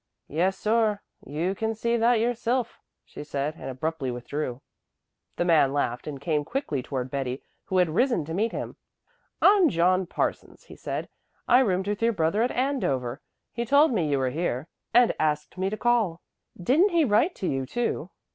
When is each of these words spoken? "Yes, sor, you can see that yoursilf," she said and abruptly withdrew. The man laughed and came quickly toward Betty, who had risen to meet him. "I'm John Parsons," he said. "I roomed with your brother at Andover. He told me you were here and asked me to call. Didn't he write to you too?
"Yes, 0.27 0.57
sor, 0.57 1.03
you 1.23 1.53
can 1.53 1.75
see 1.75 1.95
that 1.95 2.17
yoursilf," 2.19 2.79
she 3.05 3.23
said 3.23 3.53
and 3.53 3.65
abruptly 3.69 4.09
withdrew. 4.09 4.63
The 5.35 5.45
man 5.45 5.73
laughed 5.73 6.07
and 6.07 6.19
came 6.19 6.43
quickly 6.43 6.81
toward 6.81 7.11
Betty, 7.11 7.43
who 7.65 7.77
had 7.77 7.91
risen 7.91 8.25
to 8.25 8.33
meet 8.33 8.51
him. 8.51 8.77
"I'm 9.43 9.69
John 9.69 10.07
Parsons," 10.07 10.63
he 10.63 10.75
said. 10.75 11.07
"I 11.47 11.59
roomed 11.59 11.87
with 11.87 12.01
your 12.01 12.13
brother 12.13 12.41
at 12.41 12.49
Andover. 12.49 13.21
He 13.53 13.63
told 13.63 13.93
me 13.93 14.09
you 14.09 14.17
were 14.17 14.31
here 14.31 14.67
and 14.91 15.13
asked 15.19 15.55
me 15.55 15.69
to 15.69 15.77
call. 15.77 16.23
Didn't 16.59 16.89
he 16.89 17.05
write 17.05 17.35
to 17.35 17.47
you 17.47 17.67
too? 17.67 18.09